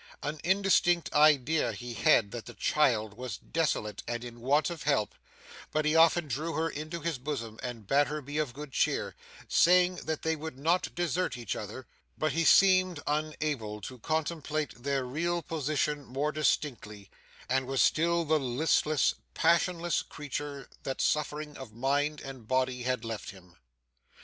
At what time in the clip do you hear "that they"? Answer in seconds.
9.97-10.35